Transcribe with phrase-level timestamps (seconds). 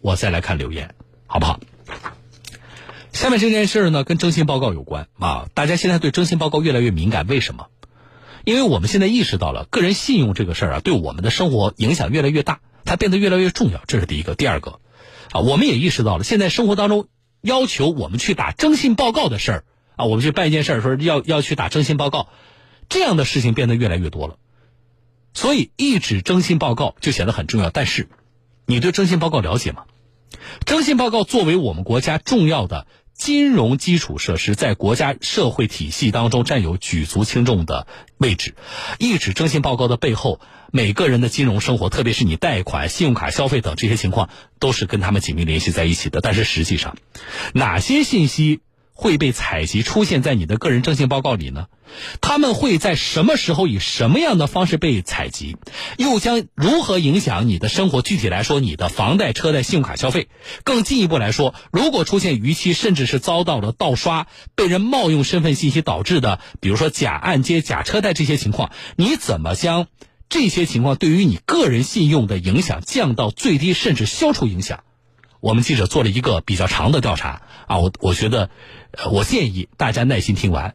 [0.00, 0.94] 我再来看留言，
[1.26, 1.60] 好不好？
[3.12, 5.48] 下面这件事呢，跟征信报告有关啊。
[5.52, 7.66] 大家现在对征信报告越来越敏感，为什么？
[8.44, 13.82] 因为我们现在意识到了个人信用这个事儿啊，对我们的生活影响越来越大，它变得越来越重要。
[13.86, 14.34] 这是第一个。
[14.34, 14.80] 第二个，
[15.30, 17.08] 啊，我们也意识到了，现在生活当中
[17.42, 19.64] 要求我们去打征信报告的事儿
[19.96, 22.28] 啊，我们去办一件事儿说要要去打征信报告，
[22.88, 24.36] 这样的事情变得越来越多了。
[25.34, 27.70] 所以，一纸征信报告就显得很重要。
[27.70, 28.08] 但是，
[28.66, 29.84] 你对征信报告了解吗？
[30.64, 32.86] 征信报告作为我们国家重要的。
[33.14, 37.86] 金融基础设施在国家社会体系当中占有举足轻重的
[38.16, 38.56] 位置。
[38.98, 40.40] 一纸征信报告的背后，
[40.72, 46.20] 每个人的金融生活，特别是你贷款、信用卡消费等这些情况，都是跟他们紧密联系在一起的。
[46.20, 46.96] 但是实际上，
[47.52, 48.60] 哪些信息？
[48.94, 51.66] 会被采集出现在你的个人征信报告里呢？
[52.20, 55.56] 他们会在什么时候以什么样的方式被采集？
[55.98, 58.00] 又将如何影响你的生活？
[58.00, 60.28] 具体来说，你的房贷、车贷、信用卡消费。
[60.64, 69.86] 更进一步来说，如果出现逾期，甚至是遭到了盗刷、被人冒用身份信息导致的，比如说假按揭、假车贷这些情况，你怎么将
[70.28, 74.84] 这些情况对于你个人信用的影响降到最低，甚至消除影响？
[75.42, 78.48] 我们记者做了一个比较长的调查啊，我我觉得。
[79.10, 80.74] 我建议大家耐心听完，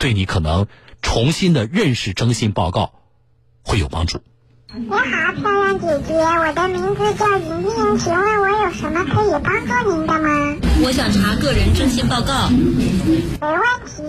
[0.00, 0.66] 对你可能
[1.00, 2.94] 重新的认识征信报告
[3.62, 4.20] 会有帮助。
[4.74, 4.96] 你好，
[5.34, 10.56] 漂亮姐姐，我的名字叫莹莹，请问我有什么可以帮助您的吗？
[10.82, 12.48] 我想查个人征信报告。
[12.48, 12.56] 没
[13.42, 14.02] 问题。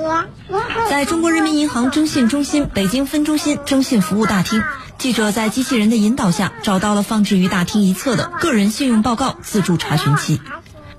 [0.47, 4.63] 您可在中国人民银行征信中心北京分中心征信服务大厅，
[4.97, 10.39] 记者在机器人的引导下找到了放置于大厅一侧的个人信用报告自助查询器。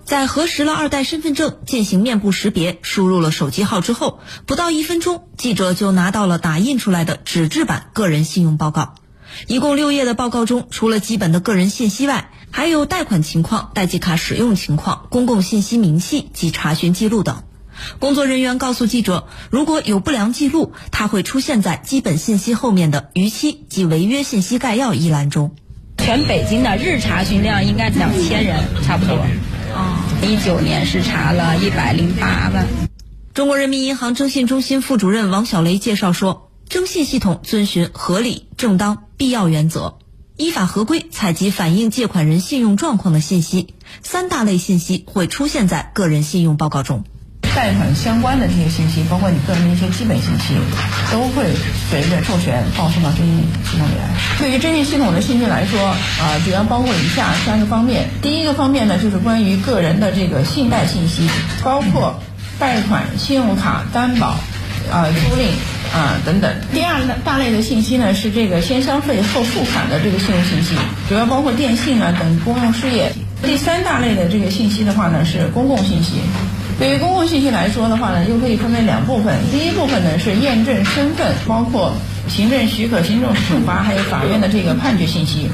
[0.05, 8.97] 在核实了二代身份证、进行面部识别、输入了手机号之后，不到一分钟，记者就拿到了打印出来的纸质版个人信用报告。
[9.47, 17.43] 一共六页的报告中，除了基本的个人信息外，还有贷款情况、贷记卡使用情况、公共信息明细及查询记录等。
[17.99, 25.57] 工作人员告诉记者，如果有不良记录，它会出现在基本信息后面的逾期及违约信息概要一栏中。
[25.99, 29.19] 全北京的日查询量应该两千人，差不多。
[30.23, 32.67] 一九年是查了一百零八万。
[33.33, 39.99] 中国人民银行征信中心副主任王小雷介绍说，征信系统遵循合理、正当、必要原则，
[40.37, 43.75] 依法合规采集反映借款人信用状况的信息。
[44.03, 47.05] 三大类信息会出现在个人信用报告中。
[47.55, 50.55] 贷款相关的这些信息，包括你个人的一些基本信息，
[51.13, 51.55] 都会
[51.89, 54.11] 随着授权报送到征信系统里来。
[54.41, 58.09] 对于征信系统的信息来说，啊，主要包括以下三个方面。
[58.23, 61.29] 第一个方面呢，就是关于个人的这个信贷信息，
[61.63, 62.19] 包括
[62.59, 64.31] 贷款、信用卡担保、
[64.91, 65.53] 啊租赁
[65.95, 66.53] 啊等等。
[66.73, 70.75] 第二大类的信息呢，是这个先消费后付款的这个信用信息，
[71.09, 73.13] 主要包括电信啊等公用事业。
[73.43, 76.15] 第三大类的这个信息的话呢，是公共信息。
[76.77, 79.39] 对于公共信息来说的话呢，又可以分为两部分。
[79.53, 81.93] 第一部分呢是验证身份，包括
[82.29, 85.49] 行政许可、行政处罚，还有法院的这个判决信息。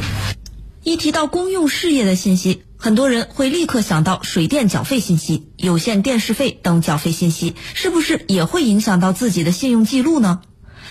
[0.82, 10.40] 一提到公用事业的信息，很多人会立刻想到水电缴费信息、有线电视费等缴费信息，是不是也会影响到自己的信用记录呢？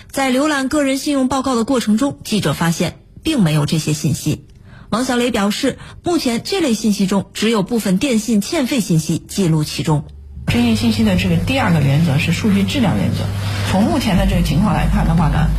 [0.08, 4.46] 在浏览个人信用报告的过程中，记者发现并没有这些信息。
[4.90, 10.04] 王小雷表示，目前这类信息中只有部分电信欠费信息记录其中。
[10.46, 13.24] 征信信息的这个第二个原则是数据质量原则。
[13.68, 15.50] 从目前的这个情况来看的话呢，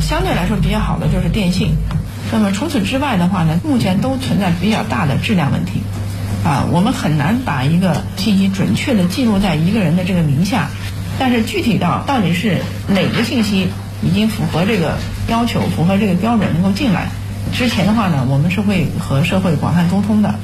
[0.00, 1.76] 相对来说比较好的就是电信。
[2.30, 5.82] 那么除此之外的话呢，目前都存在比较大的质量问题。
[6.44, 10.70] 啊，我们很难把一个信息准确的记录在一个人的这个名下，
[11.18, 13.68] 但是具体到到底是哪个信息
[14.02, 17.08] 已经符合这个要求、符合这个标准能够进来，
[17.52, 20.38] 之前的话呢，我们是会和社会广泛沟通的。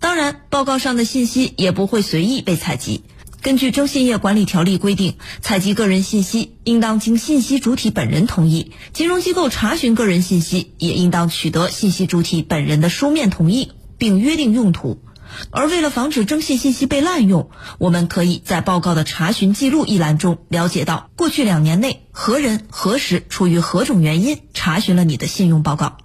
[0.00, 3.04] 当然，报告上的信息也不会随意被采集。
[3.42, 15.02] 根据《征信业管理条例》规定，采集个人信息应当经信息主体本人同意；金融机构查询个人信息，也应当取得信息主体本人的书面同意，并约定用途。
[15.50, 25.98] 而为了防止征信信息被滥用，我们可以在报告的查询记录一栏中了解到，过去两年内何人何时出于何种原因查询了你的信用报告。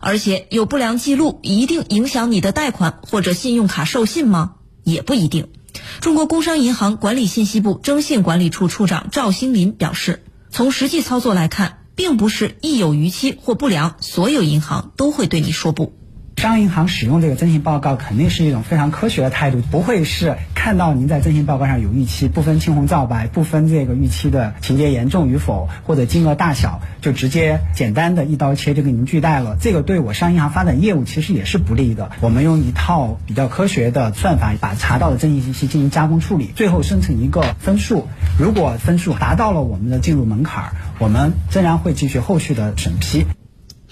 [0.00, 4.56] 而且有不良记录一定影响你的贷款或者信用卡授信吗？
[4.82, 5.46] 也不一定。
[6.04, 15.94] 中国工商银行管理信息部征信管理处处长赵兴林表示，从实际操作来看，并不是一有逾期或不良，所有银行都会对你说不。
[16.44, 29.56] 商业银行使用这个征信报告，肯定是一种非常科学的态度，不会是看到您在征信报告上有逾期，不分青红皂白，不分这个逾期的情节严重与否或者金额大小，就直接简单的一刀切就给您拒贷了。
[29.58, 32.10] 这个对我商业银行发展业务其实也是不利的。
[32.20, 38.06] 我们用一套比较科学的算法，把查到的征信信息进行加工处理，最后生成一个分数。
[38.38, 43.24] 如果分数达到了我们的进入门槛，我们仍然会继续后续的审批。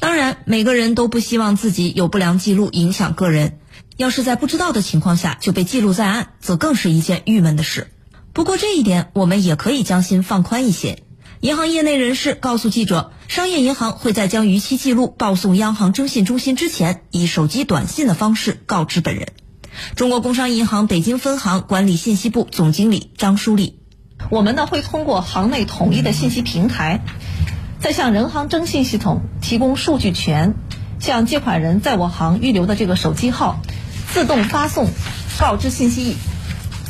[0.02, 3.60] 当然，每个人都不希望自己有不良记录影响个人。
[3.96, 7.86] 要是在不知道的情况下就被记录在案，则更是一件郁闷的事。
[8.32, 11.04] 不过这一点，我们也可以将心放宽一些。
[11.38, 19.28] 银行业内人士告诉记者，商业银行会在将逾期记录报送央行征信中心之前，以手机短信的方式告知本人。
[19.94, 23.78] 中国工商银行北京分行管理信息部总经理张书丽：
[24.32, 27.04] 我们呢会通过行内统一的信息平台。
[27.82, 30.54] 再向人行征信系统提供数据权，
[31.00, 33.60] 向借款人在我行预留的这个手机号
[34.12, 34.86] 自动发送
[35.40, 36.16] 告知信息，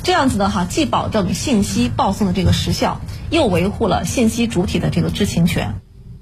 [0.02, 3.00] 这样子的哈，既保证信息报送的这个时效，
[3.30, 5.80] 又维护了信息主体的这个知情权。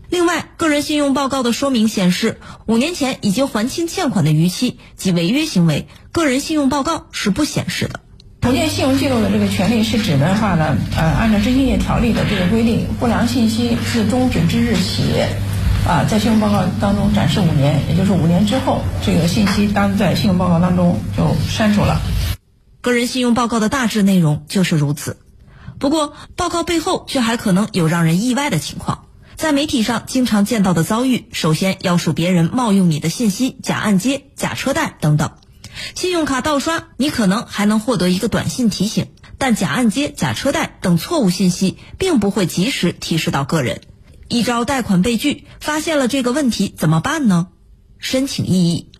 [0.09, 7.99] 另外，个人信用报告的说明显示，五年前已经还清欠款的逾期及违约行为，个人信用报告是不显示的。
[8.41, 15.03] 重建信用记录的这个权利是指的话呢，呃，按照征信业条例的这个规定，不良信息自终止之日起，
[15.87, 22.01] 啊，在信用报告当中展示五年，也就是五年之后，这个信息当在信用报告当中就删除了。
[22.81, 25.19] 个人信用报告的大致内容就是如此，
[25.79, 29.05] 不过报告背后却还可能有让人意外的情况。
[29.37, 35.31] 在媒体上经常见到的遭遇，首先要数别人冒用你的信息，假按揭、假车贷等等。
[35.95, 43.81] 信用卡盗刷，你可能还能获得一个短信提醒，但假按揭、假车贷等错误信息并不会及时提示到个人。
[44.29, 47.49] 一招贷款被拒，发现了这个问题怎么办呢？
[47.99, 48.91] 申请异议。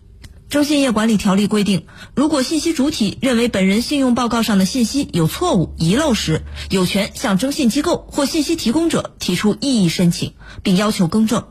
[0.49, 11.47] 征信业管理条例规定，如果信息主体认为本人信用报告上的信息有错误、遗漏时，有权向征信机构或信息提供者提出异议申请，并要求更正。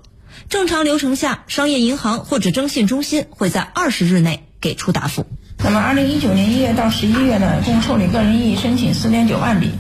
[0.50, 4.49] 正常流程下，商业银行或者征信中心会在二十日内。
[4.60, 5.26] 给出答复。
[5.62, 9.70] 那么，二零一九年一月到十一月呢，共受理个人异议申请四点九万笔，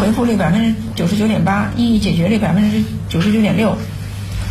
[0.00, 3.76] 回复率百分之九十九点八，异议解决率百分之九十九点六。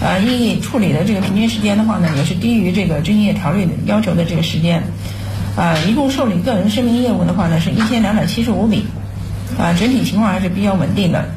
[0.01, 4.83] 呃，异议处理的这个平均时间的话呢，也是低于这个征信业条例要求的这个时间。
[5.55, 8.85] 啊，一共受理个人声明业务的话呢，是一千两百七十五笔。
[9.57, 11.29] 啊，整体情况还是比较稳定的。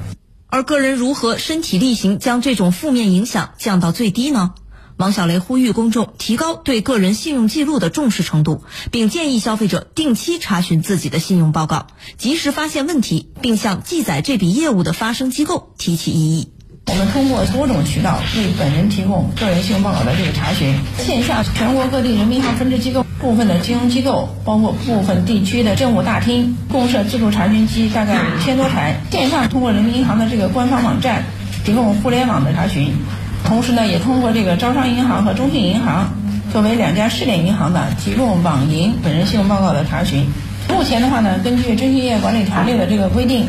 [0.48, 4.54] 而个人如何身体力行将这种负面影响降到最低呢？
[4.96, 16.48] 王小雷呼吁公众提高对个人信用记录的重视程度，并建议消费者定期查询自己的信用报告，及时发现问题，并向记载这笔业务的发生机构提起异议。
[16.86, 20.78] 我们通过多种渠道为本人提供个人信用报告的这个查询。
[20.98, 29.00] 线下全国各地人民银行分支机构、部分的金融机构，包括部分地区的政务大厅，共设自助查询机大概五千多台。
[29.10, 31.24] 线上通过人民银行的这个官方网站
[31.64, 32.94] 提供互联网的查询。
[33.44, 36.12] 同时呢，也通过这个招商银行和中信银行
[36.52, 40.26] 作为两家试点银行呢，提供网银本人信用报告的查询。
[40.68, 43.48] 目前的话呢，根据征信业管理条例的这个规定，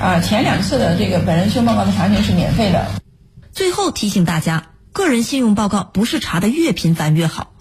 [0.00, 2.86] 啊，前两次的这个本人信用报告的查询是免费的。
[3.52, 7.52] 最后提醒大家，个人信用报告不是查的越频繁越好，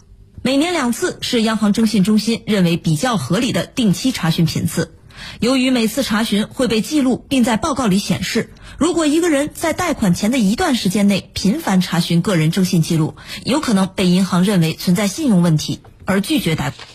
[0.43, 4.93] 每年两次是央行征信中心认为比较合理的定期查询频次。
[5.39, 16.87] 由于每次查询会被记录，并在报告里显示，如果一个人在贷款前的一段时间内频繁查询个人征信记录，有可能被银行认为存在信用问题而拒绝贷款。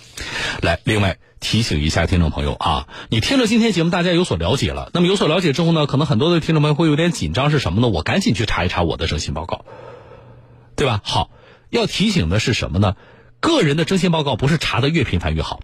[0.63, 4.91] 来，另外提醒一下听众朋友啊，你听了今天节目，大家有所了解了。
[4.95, 7.89] 那么有所了解之后呢，可能很多的听众朋友会有点紧张，是什么呢？
[7.89, 9.65] 我赶紧去查一查我的征信报告，
[10.75, 11.01] 对吧？
[11.05, 11.31] 好，
[11.69, 12.97] 要提醒的是什么呢？
[13.41, 15.61] 个人的征信报告不是查的越频繁越好，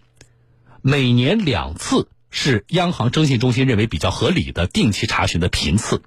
[0.82, 2.08] 每年两次。
[2.34, 6.02] 是央行征信中心认为比较合理的定期查询的频次，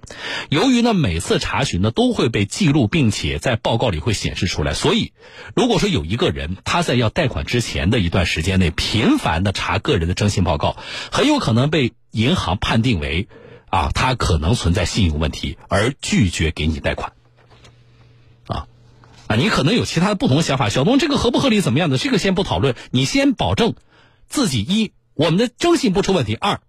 [0.50, 5.12] 由于呢每次查询呢都会被记录，并且在报告里会显示出来，所以
[5.54, 10.76] 如果说有一个人他在要贷款之前的一段时间内频繁的查个人的征信报告，
[11.12, 13.28] 很有可能被银行判定为
[13.70, 17.12] 啊他可能存在信用问题而拒绝给你贷款。
[18.48, 18.66] 啊
[19.28, 21.98] 啊，你可能有其他的不同想法，小东这个合不合理怎么样的？
[21.98, 23.74] 这个先不讨论，你先保证
[24.28, 24.92] 自己一。
[25.16, 26.34] 我们的征信不出问题。
[26.34, 26.60] 二，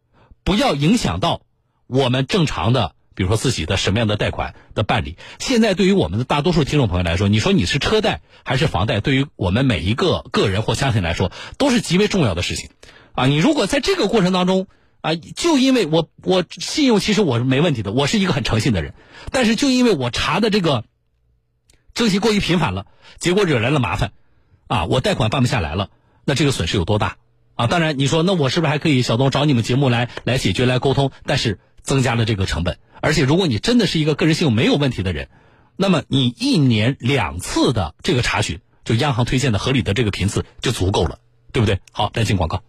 [0.46, 1.42] 不要影响到
[1.86, 5.18] 我们正常的，比如说自己的什么样的贷款的办理。
[5.38, 12.70] 现在对于我们的大多数听众朋友来说，你说你是车贷还是房贷，对于我们每一个个人或家庭来说，都是极为重要的事情。
[13.12, 14.68] 啊，你如果在这个过程当中
[15.02, 18.94] 啊，就因为我我信用其实我是没问题的，我是一个很诚信的人，
[19.32, 20.86] 但是就因为我查的这个
[21.94, 22.86] 征信过于频繁了，
[23.20, 24.14] 结果惹来了麻烦。
[24.68, 25.90] 啊，我贷款办不下来了，
[26.24, 27.18] 那这个损失有多大？
[27.58, 31.12] 啊，当然你说那我是不是还可以小东找你们节目来来解决来沟通？
[31.26, 35.28] 但是增加了这个成本，而且如果你真的是一个个人信用没有问题的人，
[35.76, 41.20] 那么你一年两次的这个查询，就央行推荐的合理的这个频次就足够了，
[41.52, 41.80] 对不对？
[41.92, 42.62] 好，来进广告。